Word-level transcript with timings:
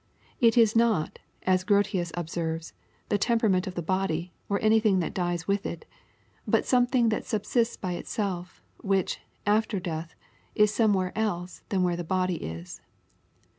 It 0.39 0.57
is 0.57 0.75
not, 0.75 1.19
ae 1.45 1.57
Grotius 1.59 2.11
observes, 2.15 2.73
the 3.09 3.19
temperament 3.19 3.67
of 3.67 3.75
the 3.75 3.83
body, 3.83 4.33
or 4.49 4.59
anything 4.59 4.97
that 4.97 5.13
dies 5.13 5.47
with 5.47 5.63
it; 5.63 5.85
but 6.47 6.65
something 6.65 7.09
that 7.09 7.23
subsists 7.23 7.77
by 7.77 7.93
itself, 7.93 8.63
which, 8.79 9.19
ailei 9.45 9.83
death, 9.83 10.15
is 10.55 10.73
somewhere 10.73 11.15
else 11.15 11.61
than 11.69 11.83
where 11.83 11.95
the 11.95 12.03
body 12.03 12.37
is. 12.43 12.81